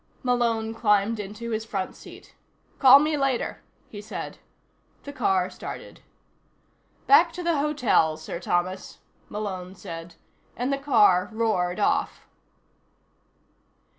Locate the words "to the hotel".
7.33-8.17